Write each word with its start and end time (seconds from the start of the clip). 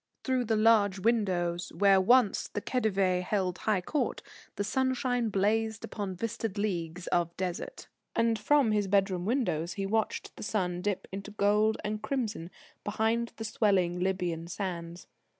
Through 0.23 0.45
the 0.45 0.55
large 0.55 0.97
windows 0.97 1.71
where 1.77 2.01
once 2.01 2.47
the 2.47 2.59
Khedive 2.59 3.21
held 3.23 3.59
high 3.59 3.81
court, 3.81 4.23
the 4.55 4.63
sunshine 4.63 5.29
blazed 5.29 5.85
upon 5.85 6.15
vistaed 6.15 6.57
leagues 6.57 7.05
of 7.09 7.37
Desert. 7.37 7.87
And 8.15 8.39
from 8.39 8.71
his 8.71 8.87
bedroom 8.87 9.25
windows 9.25 9.73
he 9.73 9.85
watched 9.85 10.35
the 10.37 10.41
sun 10.41 10.81
dip 10.81 11.07
into 11.11 11.29
gold 11.29 11.77
and 11.85 12.01
crimson 12.01 12.49
behind 12.83 13.33
the 13.35 13.45
swelling 13.45 13.99
Libyan 13.99 14.47
sands. 14.47 15.05